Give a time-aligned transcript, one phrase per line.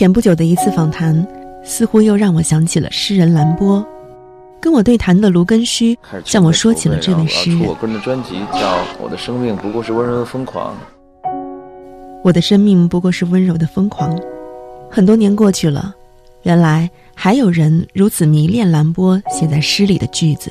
[0.00, 1.14] 前不久的一次访谈，
[1.62, 3.86] 似乎又让我想起了诗人兰波。
[4.58, 7.60] 跟我对谈的卢根须向我说起了这位诗人。
[7.68, 8.58] 我个人的专辑叫
[8.98, 10.74] 《我的生命不过是温柔的疯狂》。
[12.24, 14.18] 我的生命不过是温柔的疯狂。
[14.90, 15.94] 很多年过去了，
[16.44, 20.50] 原来还有人如此迷恋兰波写在诗里的句子。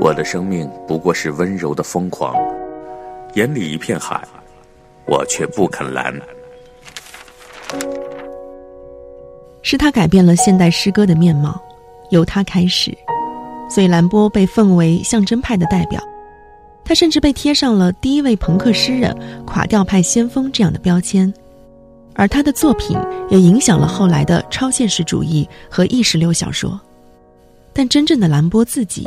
[0.00, 2.34] 我的生命不过是温柔的疯狂，
[3.34, 4.20] 眼里一片海，
[5.06, 6.12] 我却不肯蓝。
[9.62, 11.60] 是他改变了现代诗歌的面貌。
[12.10, 12.96] 由他开始，
[13.68, 16.02] 所以兰波被奉为象征派的代表，
[16.82, 21.30] 他甚至被贴上了第一位朋克诗人、垮掉派先锋这样的标签，
[22.14, 22.96] 而他的作品
[23.28, 26.80] 也影响了后来的超现实主义和意识流小说。
[27.74, 29.06] 但真正的兰波自己，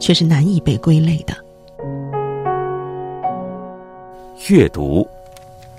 [0.00, 1.36] 却是难以被归类的。
[4.48, 5.06] 阅读，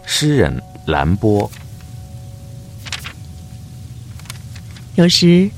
[0.05, 1.49] 诗人兰波，
[4.95, 5.49] 有时。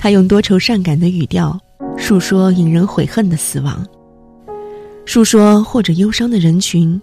[0.00, 1.58] 他用多愁善感的语调，
[1.96, 3.84] 述说引人悔恨的死亡，
[5.04, 7.02] 述说或者忧伤的人群，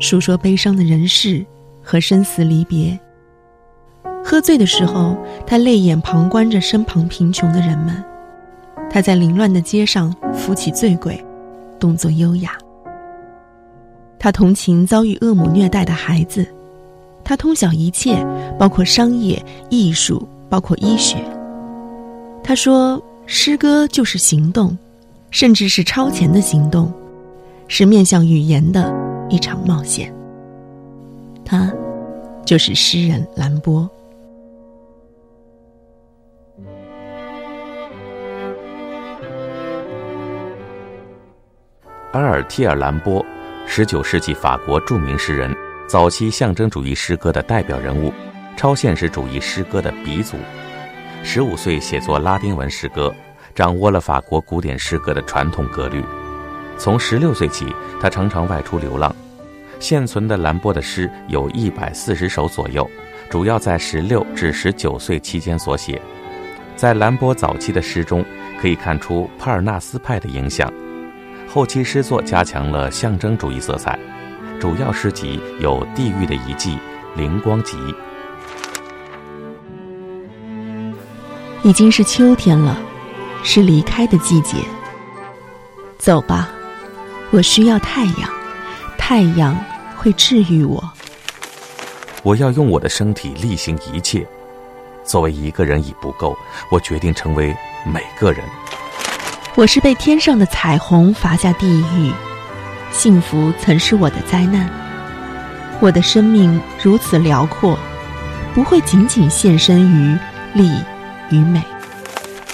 [0.00, 1.44] 述说悲伤的人事
[1.82, 2.98] 和生死离别。
[4.24, 5.14] 喝醉的时候，
[5.46, 8.02] 他泪眼旁观着身旁贫穷的人们。
[8.90, 11.22] 他在凌乱的街上扶起醉鬼，
[11.78, 12.56] 动作优雅。
[14.18, 16.46] 他同情遭遇恶母虐待的孩子，
[17.22, 18.24] 他通晓一切，
[18.58, 21.16] 包括商业、艺术，包括医学。
[22.44, 24.76] 他说：“诗歌就是行动，
[25.30, 26.92] 甚至是超前的行动，
[27.68, 28.94] 是面向语言的
[29.30, 30.14] 一场冒险。”
[31.42, 31.72] 他，
[32.44, 33.88] 就是诗人兰波。
[42.12, 43.24] 阿尔提尔·兰波，
[43.66, 45.56] 十九世纪法国著名诗人，
[45.88, 48.12] 早期象征主义诗歌的代表人物，
[48.56, 50.36] 超现实主义诗歌的鼻祖。
[51.24, 53.14] 十五岁写作拉丁文诗歌，
[53.54, 56.02] 掌握了法国古典诗歌的传统格律。
[56.78, 57.66] 从十六岁起，
[58.00, 59.14] 他常常外出流浪。
[59.78, 62.88] 现存的兰波的诗有一百四十首左右，
[63.28, 66.00] 主要在十六至十九岁期间所写。
[66.76, 68.24] 在兰波早期的诗中，
[68.60, 70.72] 可以看出帕尔纳斯派的影响。
[71.48, 73.98] 后期诗作加强了象征主义色彩，
[74.60, 76.70] 主要诗集有《地狱的遗迹》
[77.16, 77.76] 《灵光集》。
[81.64, 82.76] 已经是秋天了，
[83.44, 84.56] 是离开的季节。
[85.96, 86.48] 走吧，
[87.30, 88.28] 我需要太阳，
[88.98, 89.56] 太阳
[89.96, 90.82] 会治愈我。
[92.24, 94.26] 我要用我的身体力行一切。
[95.04, 96.36] 作为一个人已不够，
[96.68, 98.44] 我决定成为每个人。
[99.54, 102.12] 我是被天上的彩虹罚下地狱，
[102.90, 104.68] 幸福曾是我的灾难。
[105.80, 107.78] 我的生命如此辽阔，
[108.54, 110.18] 不会仅仅献身于
[110.54, 110.72] 利。
[111.32, 111.60] 与美，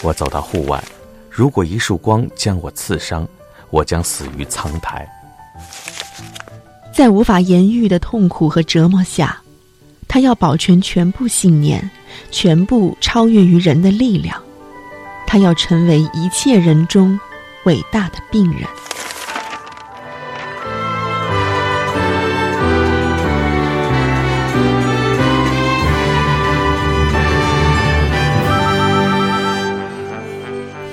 [0.02, 0.82] 我走到户外，
[1.28, 3.26] 如果一束光将我刺伤，
[3.70, 5.06] 我将死于苍苔。
[6.94, 9.42] 在无法言喻的痛苦和折磨下，
[10.06, 11.90] 他要保全全部信念，
[12.30, 14.40] 全部超越于人的力量。
[15.26, 17.18] 他要成为一切人中
[17.64, 18.62] 伟大的病人。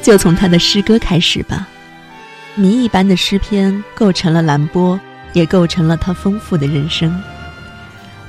[0.05, 1.67] 就从他的诗歌开始吧，
[2.53, 4.99] 谜一般的诗篇构成了兰波，
[5.33, 7.19] 也构成了他丰富的人生。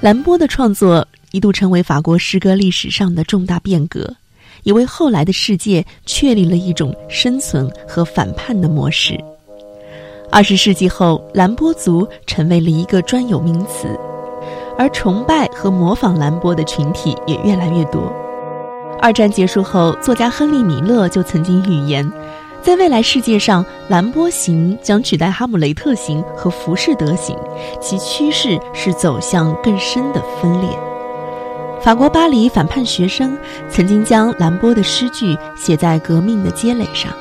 [0.01, 4.11] 兰波的创作一度成为法国诗歌历史上的重大变革，
[4.63, 9.23] 也为后来的世界确立了一种生存和反叛的模式。
[10.33, 13.87] 二十世纪后，兰波族成为了一个专有名词，
[14.79, 18.11] 而崇拜和模仿兰波的群体也越来越多。
[19.01, 22.11] 二战结束后，作家亨利·米勒就曾经预言，
[22.63, 27.37] 在未来世界上，兰波型将取代哈姆雷特型和浮士德型，
[27.81, 30.71] 其趋势是走向更深的分裂。
[31.81, 33.37] 法国巴黎反叛学生
[33.69, 37.13] 曾经将兰波的诗句写在革命的街垒上，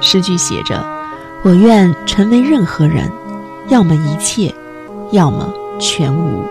[0.00, 0.84] 诗句写着
[1.42, 3.10] ：“我愿成为任何人，
[3.68, 4.52] 要么一切，
[5.12, 6.42] 要么全无。”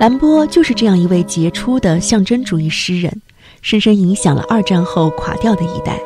[0.00, 3.20] 兰波就是这样一位杰出的象征主义诗人，
[3.60, 6.00] 深深影响了二战后垮掉的一代。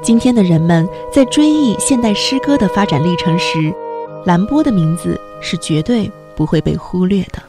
[0.00, 3.74] 今天的人们在追忆现代诗歌的发展历程时，
[4.24, 7.42] 兰波的名字是绝对不会被忽略的。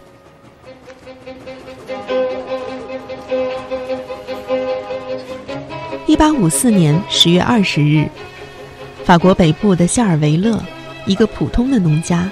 [6.07, 8.09] 一八五四年十月二十日，
[9.05, 10.59] 法国北部的夏尔维勒，
[11.05, 12.27] 一个普通的农家，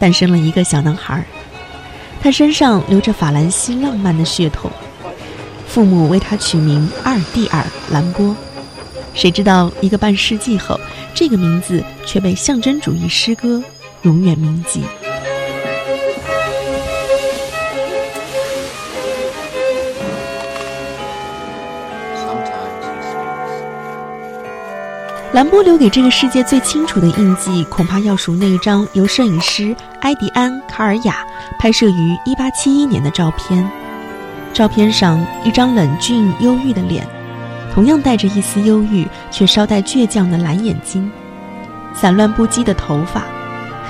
[0.00, 1.24] 诞生了一个小男孩。
[2.22, 4.70] 他身上流着法兰西浪漫的血统，
[5.66, 8.34] 父母为他取名阿尔蒂尔·兰波。
[9.12, 10.78] 谁知道一个半世纪后，
[11.12, 13.60] 这个名字却被象征主义诗歌
[14.02, 14.82] 永远铭记。
[25.32, 31.24] 兰波留给这个世界最清楚的印记，恐怕要数那一张由摄影师埃迪安·卡尔雅
[31.58, 33.66] 拍摄于1871年的照片。
[34.52, 37.08] 照片上，一张冷峻忧郁的脸，
[37.72, 41.10] 同样带着一丝忧郁却稍带倔强的蓝眼睛，
[41.94, 43.24] 散乱不羁的头发，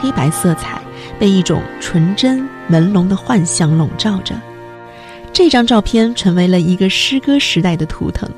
[0.00, 0.80] 黑白色彩
[1.18, 4.36] 被一种纯真朦胧的幻想笼罩着。
[5.32, 8.30] 这张照片成为了一个诗歌时代的图腾。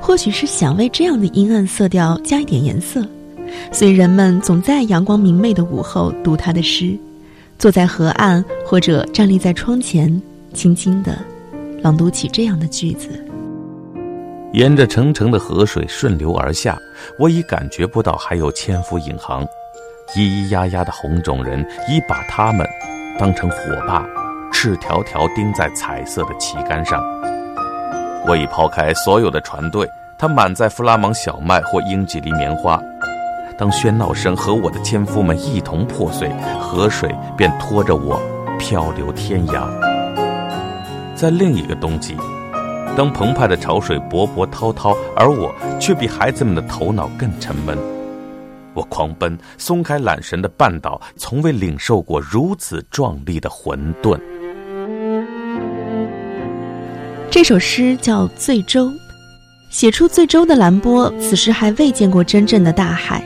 [0.00, 3.06] 或许是想为这样的阴暗色调加一点颜色，
[3.70, 6.96] 所以人们总在阳光明媚的午后读他的诗，
[7.58, 10.20] 坐在河岸或者站立在窗前，
[10.54, 11.16] 轻轻地
[11.82, 13.08] 朗读起这样的句子：
[14.52, 16.76] 沿着澄澄的河水顺流而下，
[17.18, 19.44] 我已感觉不到还有千夫引航，
[20.14, 22.66] 咿咿呀呀的红种人已把它们
[23.18, 23.56] 当成火
[23.86, 24.04] 把，
[24.50, 27.19] 赤条条钉在彩色的旗杆上。
[28.30, 32.80] 我已抛开所有的船队，它满载弗拉芒小麦或英吉利棉花。
[33.58, 36.30] 当喧闹声和我的纤夫们一同破碎，
[36.60, 38.22] 河水便拖着我
[38.56, 39.68] 漂流天涯。
[41.16, 42.16] 在另一个冬季，
[42.96, 47.76] 当澎湃的潮水勃勃滔滔，而我却比孩子们的头脑更沉闷。
[48.74, 54.16] 我狂奔，松开缆绳的半岛，从未领受过如此壮丽的混沌。
[57.30, 58.86] 这首诗叫《醉舟》，
[59.70, 63.24] 写出《醉舟》的兰波，此时还未见过真正的大海。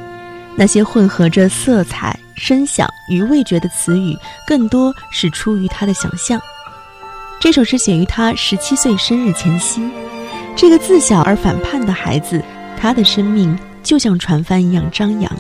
[0.57, 4.15] 那些混合着色彩、声响与味觉的词语，
[4.47, 6.39] 更多是出于他的想象。
[7.41, 9.83] 这首诗写于他十七岁生日前夕。
[10.55, 12.43] 这个自小而反叛的孩子，
[12.79, 15.33] 他的生命就像船帆一样张扬，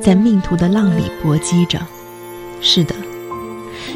[0.00, 1.80] 在命途的浪里搏击着。
[2.60, 2.94] 是的，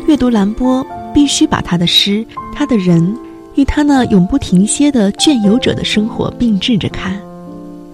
[0.08, 0.84] 阅读兰波，
[1.14, 3.16] 必须把他的诗、他的人。
[3.56, 7.18] 与他那永不停歇的倦游者的生活并置着看，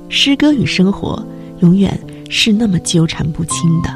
[0.09, 1.25] 诗歌与生活
[1.61, 1.97] 永远
[2.29, 3.91] 是那么纠缠不清的。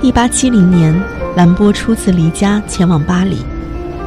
[0.00, 0.94] 一八七零年，
[1.36, 3.38] 兰波初次离家前往巴黎，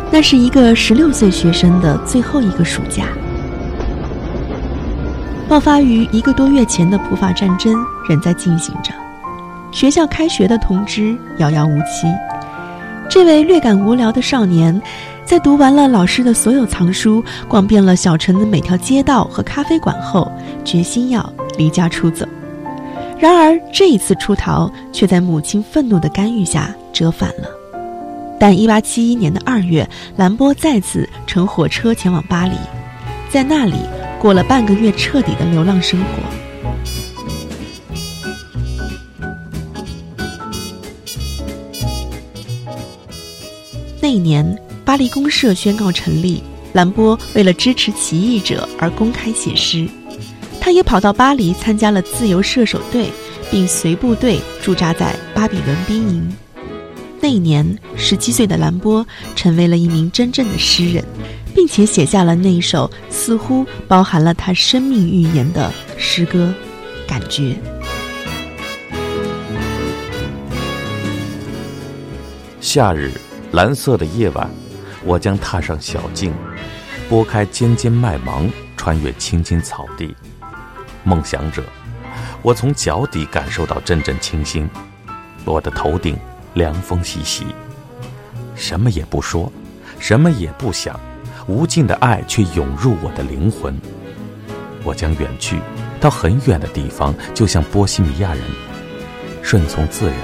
[0.09, 3.07] 那是一个十六岁学生的最后一个暑假。
[5.55, 7.73] 爆发于一个多月前的普法战争
[8.09, 8.91] 仍在进行着，
[9.71, 12.13] 学校开学的通知遥遥无期。
[13.09, 14.81] 这位略感无聊的少年，
[15.23, 20.29] 在读完了老师的所有藏书，逛遍了小城的每条街道和咖啡馆后，
[20.65, 21.25] 决心要
[21.57, 22.25] 离家出走。
[23.17, 27.47] 然而这一次出逃，却在母亲愤怒的干预下折返了。
[28.37, 32.57] 但1871年的二月，兰波再次乘火车前往巴黎，
[33.29, 33.77] 在那里。
[34.25, 36.07] 过了半个月彻底的流浪生活。
[44.01, 46.41] 那一年，巴黎公社宣告成立，
[46.73, 49.87] 兰波为了支持起义者而公开写诗。
[50.59, 53.11] 他也跑到巴黎参加了自由射手队，
[53.51, 56.35] 并随部队驻扎在巴比伦兵营。
[57.21, 59.05] 那一年，十七岁的兰波
[59.35, 61.05] 成为了一名真正的诗人。
[61.55, 66.53] 并且写下了那一首似乎包含了他生命预言的诗歌，
[67.09, 67.43] 《感觉》。
[72.59, 73.09] 夏日，
[73.53, 74.49] 蓝色的夜晚，
[75.05, 76.33] 我将踏上小径，
[77.07, 80.13] 拨开尖尖麦芒，穿越青青草地。
[81.05, 81.63] 梦想者，
[82.41, 84.69] 我从脚底感受到阵阵清新，
[85.45, 86.17] 我的头顶
[86.53, 87.45] 凉风习习。
[88.55, 89.49] 什么也不说，
[89.99, 90.99] 什么也不想。
[91.47, 93.79] 无尽的爱却涌入我的灵魂，
[94.83, 95.59] 我将远去
[95.99, 98.41] 到很远的地方，就像波西米亚人，
[99.43, 100.15] 顺从自然，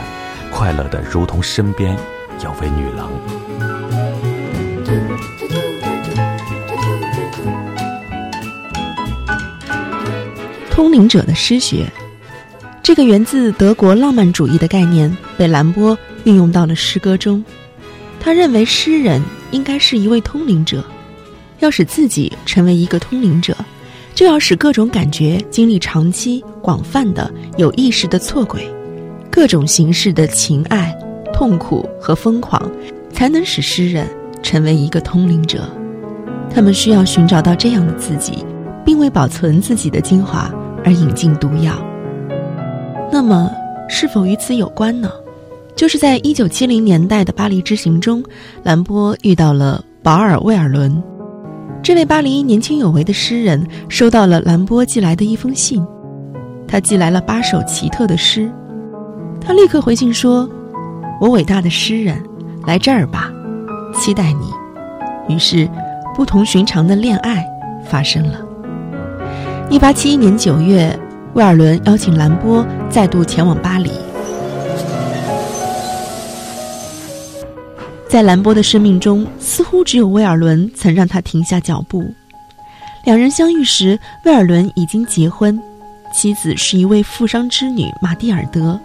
[0.50, 1.96] 快乐的如同身边
[2.44, 3.12] 有位女郎。
[10.72, 11.86] 通灵者的诗学，
[12.82, 17.46] 这个源自德国浪漫主义的概念被兰波运用到了诗歌中。
[18.20, 20.84] 他认为诗人应该是一位通灵者。
[21.62, 23.56] 要使自己成为一个通灵者，
[24.14, 28.70] 就要使各种感觉经历长期、广泛的、有意识的错轨，
[29.32, 30.94] 各种形式的情爱、
[31.34, 32.62] 痛苦和疯狂，
[33.12, 34.06] 才能使诗人
[34.44, 35.64] 成为一个通灵者。
[36.54, 38.44] 他们需要寻找到这样的自己，
[38.84, 40.54] 并为保存自己的精华
[40.84, 41.74] 而引进毒药。
[43.12, 43.50] 那么，
[43.88, 45.10] 是否与此有关呢？
[45.76, 48.24] 就是在一九七零年代的巴黎之行中，
[48.64, 51.02] 兰波遇到了保尔·威尔伦。
[51.84, 55.84] 这位巴黎年轻有为的诗人收到了兰波寄来的一封信，
[56.68, 58.52] 他寄来了八首奇特的诗。
[59.40, 60.48] 他立刻回信说
[61.20, 62.22] ：“我伟大的诗人，
[62.68, 63.32] 来这儿吧，
[63.96, 64.52] 期待你。”
[65.28, 65.68] 于是，
[66.16, 67.44] 不同寻常的恋爱
[67.84, 68.40] 发生了。
[69.72, 70.96] 一八七一年九月，
[71.34, 73.90] 威尔伦邀请兰波再度前往巴黎。
[78.12, 82.14] 在兰波的生命中，似乎只有威尔伦曾让他停下脚步。
[83.06, 85.58] 两人相遇时，威尔伦已经结婚，
[86.14, 88.78] 妻子是一位富商之女玛蒂尔德。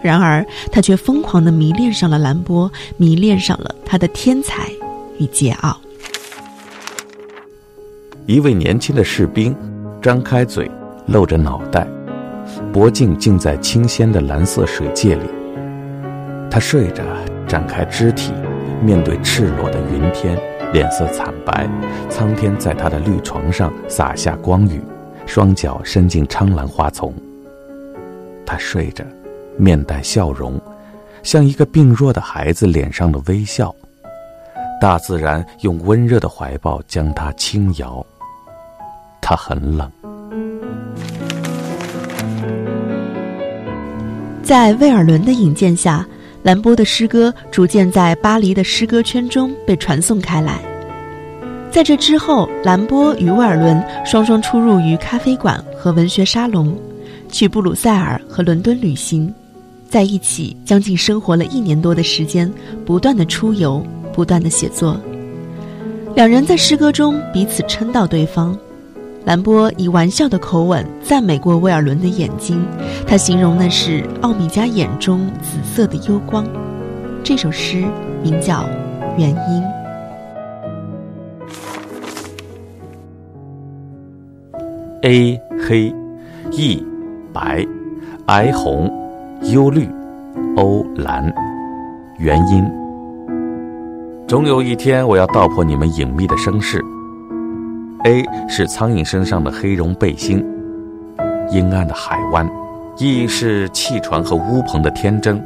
[0.00, 0.42] 然而，
[0.72, 4.66] 他却疯狂地迷恋上了兰波，迷恋上了他的天才
[5.18, 5.76] 与桀骜。
[8.24, 9.54] 一位年轻的士兵，
[10.00, 10.70] 张开嘴，
[11.04, 11.86] 露着脑袋，
[12.72, 15.26] 脖颈浸在清鲜的蓝色水界里。
[16.50, 17.04] 他睡着，
[17.46, 18.32] 展开肢体。
[18.84, 20.38] 面对赤裸的云天，
[20.70, 21.66] 脸色惨白，
[22.10, 24.78] 苍天在他的绿床上洒下光雨，
[25.24, 27.10] 双脚伸进苍兰花丛。
[28.44, 29.02] 他睡着，
[29.56, 30.60] 面带笑容，
[31.22, 33.74] 像一个病弱的孩子脸上的微笑。
[34.82, 38.04] 大自然用温热的怀抱将他轻摇。
[39.18, 39.90] 他很冷。
[44.42, 46.06] 在威尔伦的引荐下。
[46.44, 50.60] 兰波的诗歌逐渐在巴黎的诗歌圈中被传颂开来。
[51.70, 56.78] 在这之后，兰波与威尔伦双双出入于咖啡馆和文学沙龙，
[57.30, 59.32] 去布鲁塞尔和伦敦旅行，
[59.88, 62.52] 在一起将近生活了一年多的时间，
[62.84, 63.82] 不断的出游，
[64.12, 65.00] 不断的写作。
[66.14, 68.56] 两人在诗歌中彼此称道对方。
[69.24, 72.62] 兰波以玩笑的口吻赞美过威尔伦的眼睛，
[73.06, 76.46] 他形容那是奥米加眼中紫色的幽光。
[77.22, 77.84] 这首诗
[78.22, 78.60] 名叫
[79.16, 79.36] 《原因》。
[85.02, 85.94] A 黑
[86.52, 86.84] ，E
[87.32, 87.66] 白
[88.26, 88.92] ，I 红
[89.40, 89.88] ，U 绿
[90.56, 91.32] ，O 蓝。
[92.18, 92.62] 原因。
[94.28, 96.84] 总有一天，我要道破你们隐秘的身世。
[98.04, 100.44] A 是苍蝇身上的黑绒背心，
[101.50, 102.46] 阴暗的海湾
[102.98, 105.42] ；E 是汽船和乌篷的天真，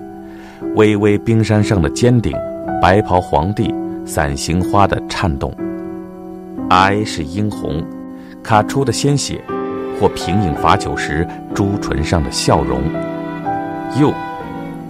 [0.74, 2.36] 巍巍冰山上的尖顶，
[2.82, 3.72] 白袍皇帝
[4.04, 5.54] 伞形花的颤动。
[6.68, 7.80] I 是殷红，
[8.42, 9.40] 卡出的鲜血，
[10.00, 11.24] 或平饮罚酒时
[11.54, 12.80] 朱唇上的笑容。
[14.00, 14.12] U，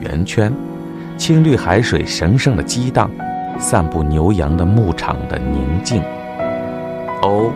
[0.01, 0.51] 圆圈，
[1.19, 3.11] 青绿海水神圣的激荡，
[3.59, 6.03] 散布牛羊的牧场的宁静。
[7.23, 7.51] 欧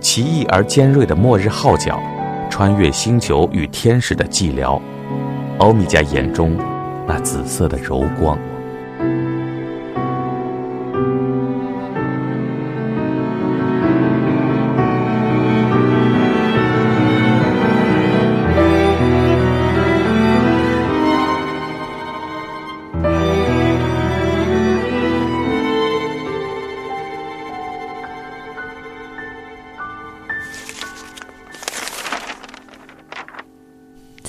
[0.00, 2.00] 奇异而尖锐的末日号角，
[2.50, 4.80] 穿越星球与天使的寂寥。
[5.58, 6.56] 欧米伽眼中
[7.06, 8.38] 那紫色的柔光。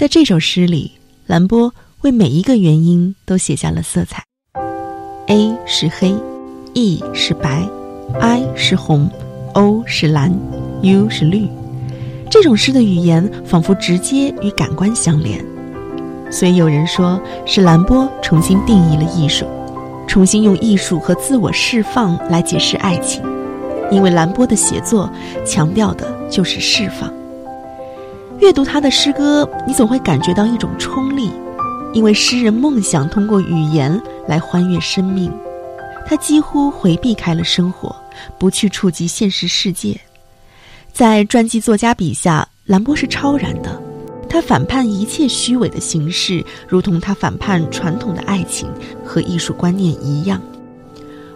[0.04, 0.92] 在这首诗里，
[1.28, 4.22] 兰波为每一个原因都写下了色彩。
[5.28, 6.14] A 是黑
[6.74, 7.66] ，E 是白
[8.20, 9.10] ，I 是红
[9.54, 10.30] ，O 是蓝
[10.82, 11.48] ，U 是绿。
[12.30, 15.42] 这种诗的语言仿佛直接与感官相连，
[16.30, 19.46] 所以有人说是兰波重新定义了艺术，
[20.06, 23.24] 重新用艺术和自我释放来解释爱情，
[23.90, 25.10] 因为兰波的写作
[25.46, 27.10] 强调的就是释放。
[28.40, 31.32] 阅读他的诗歌，你总会感觉到一种冲力，
[31.94, 35.32] 因为诗人梦想通过语言来欢悦生命。
[36.06, 37.96] 他几乎回避开了生活，
[38.38, 39.98] 不去触及现实世界。
[40.92, 43.82] 在传记作家笔下，兰波是超然的，
[44.28, 48.68] 他反叛一切虚伪的形式，如同他反叛传统的爱情
[49.06, 50.42] 和艺术观念一样。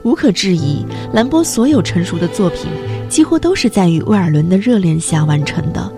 [0.04, 2.70] 无可置疑，兰波所有成熟的作品，
[3.08, 5.90] 几乎都是在与威尔伦的热恋下完成的。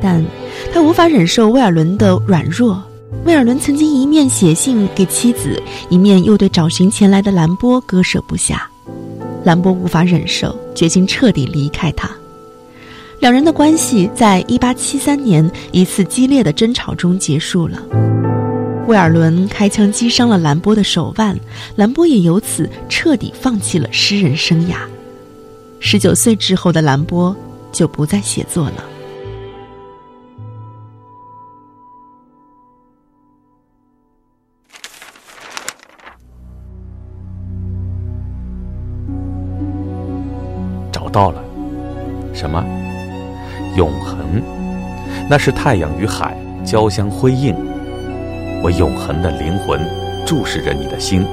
[0.00, 0.24] 但
[0.72, 2.82] 他无法忍受威尔伦的软弱。
[3.24, 8.68] 威尔伦曾经一面写信给妻子，一面又对找寻前来的兰波割舍不下。
[9.44, 12.10] 兰波无法忍受，决心彻底离开他。
[13.20, 17.80] 两人的关系在一八七三年一次激烈的争吵中结束了。
[18.86, 21.38] 威尔伦开枪击伤了兰波的手腕，
[21.76, 24.76] 兰波也由此彻底放弃了诗人生涯。
[25.80, 27.34] 十九岁之后的兰波
[27.72, 28.84] 就不再写作了。
[41.14, 41.40] 到了，
[42.34, 42.64] 什么？
[43.76, 44.42] 永恒？
[45.30, 47.54] 那是太阳与海交相辉映。
[48.64, 49.80] 我永恒的灵魂
[50.26, 51.24] 注视着你的心，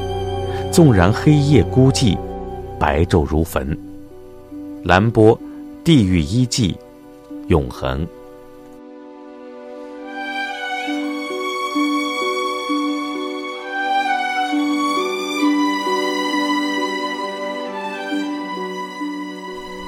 [0.72, 2.16] 纵然黑夜孤寂，
[2.78, 3.76] 白昼如焚。
[4.84, 5.36] 蓝波，
[5.84, 6.78] 地狱一季，
[7.48, 8.08] 永恒。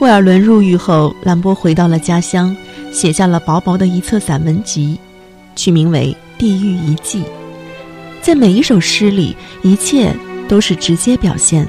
[0.04, 2.54] 威尔伦入狱后，兰波回到了家乡，
[2.92, 5.00] 写下了薄薄的一册散文集，
[5.56, 7.22] 取名为《地狱遗迹》。
[8.22, 10.14] 在每一首诗里，一切
[10.46, 11.66] 都是直接表现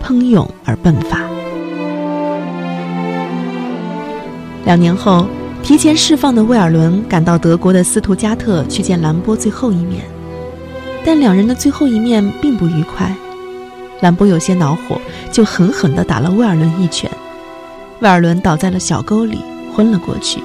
[0.00, 1.20] 喷涌而迸发。
[4.64, 5.26] 两年后，
[5.62, 10.02] 提前释放的威尔伦赶到德国的斯图加特去见兰波最后一面，
[11.04, 13.14] 但两人的最后一面并不愉快。
[14.00, 14.98] 兰波有些恼火，
[15.30, 17.10] 就狠狠地打了威尔伦一拳。
[18.00, 19.38] 威尔伦倒在了小沟里，
[19.74, 20.40] 昏了过去。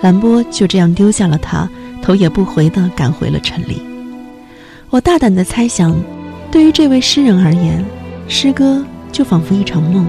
[0.00, 1.68] 兰波就这样丢下了他，
[2.02, 3.82] 头也不回地赶回了城里。
[4.90, 5.96] 我大胆地猜想，
[6.50, 7.84] 对于这位诗人而言，
[8.28, 10.06] 诗歌就仿佛一场梦，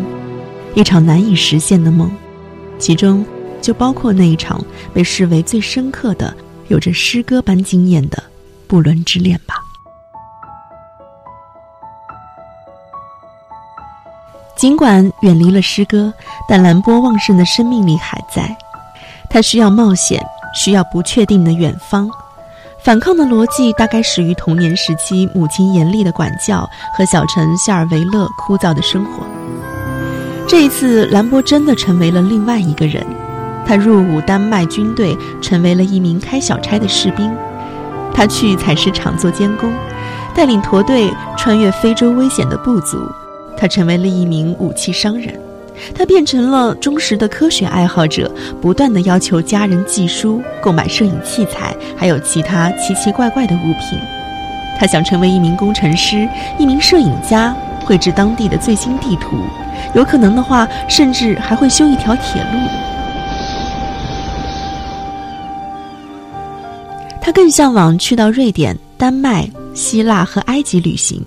[0.76, 2.10] 一场难以实现的梦，
[2.78, 3.26] 其中
[3.62, 6.36] 就包括那一场被视为最深刻的、
[6.70, 8.22] 有着诗歌般惊艳的
[8.68, 9.56] 不伦之恋吧。
[14.60, 16.14] 尽管远离了诗歌，
[16.46, 18.54] 但兰波旺盛的生命力还在。
[19.30, 20.22] 他需要冒险，
[20.54, 22.10] 需要不确定的远方。
[22.84, 29.24] 反抗的逻辑大概始于童年时期母亲严厉的管教和小城夏尔维勒枯燥的生活。
[30.46, 33.02] 这一次，兰波真的成为了另外一个人。
[33.66, 37.34] 他入伍丹麦军队，成为了一名开小差的士兵。
[38.14, 39.72] 他去采石场做监工，
[40.36, 43.10] 带领驼队穿越非洲危险的部族。
[43.60, 45.38] 他成为了一名武器商人，
[45.94, 54.00] 他变成了忠实的科学爱好者，不断的要求家人寄书、购买摄影器材，还有其他奇奇怪怪的物品。
[54.80, 56.26] 他想成为一名工程师、
[56.58, 59.36] 一名摄影家，绘制当地的最新地图，
[59.94, 62.70] 有可能的话，甚至还会修一条铁路。
[67.20, 71.22] 他更向往去到瑞典、丹麦、希腊和埃及旅行。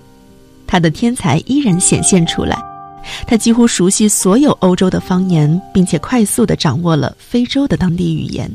[0.73, 2.57] 他的天才依然显现出来，
[3.27, 8.49] 他几乎熟悉所有欧洲的方言，并且快速地掌握了非洲的当地语言。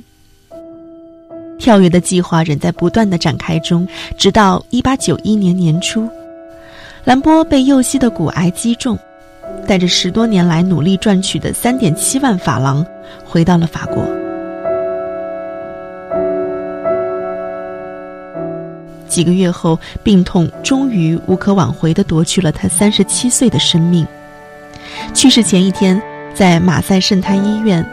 [1.60, 3.86] 跳跃的计划仍在不断的展开中，
[4.18, 6.08] 直到1891年年初，
[7.04, 8.98] 兰波被右膝的骨癌击中，
[9.64, 12.84] 带着十多年来努力赚取的3.7万法郎，
[13.24, 14.04] 回到了法国。
[19.08, 24.06] 几个月后，病痛终于无可挽回地夺去了他三十七岁的生命。
[25.14, 26.00] 去世前一天，
[26.34, 27.84] 在马赛圣泰医院，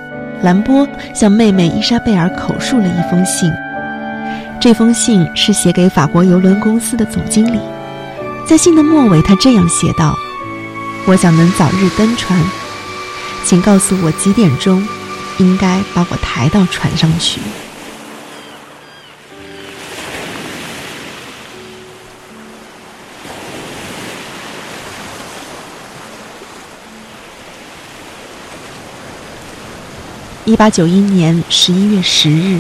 [0.43, 3.51] 兰波向妹妹伊莎贝尔口述了一封信。
[4.60, 7.60] 这封信是写给法国邮轮公司的总经理。
[8.45, 10.15] 在信的末尾，他这样写道
[11.06, 12.39] ：“我想能早日登船，
[13.43, 14.86] 请告诉我几点钟，
[15.39, 17.41] 应该把我抬到船上去。”
[30.45, 32.60] 一八九一年十一月十日，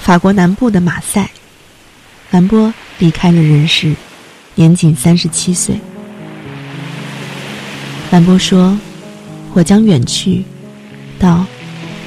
[0.00, 1.30] 法国南部的马赛，
[2.32, 3.94] 兰波离开了人世，
[4.56, 5.78] 年仅三十七岁。
[8.10, 8.76] 兰波说
[9.54, 10.44] ：“我将远去，
[11.20, 11.46] 到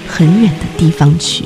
[0.09, 1.45] 很远的地方去。”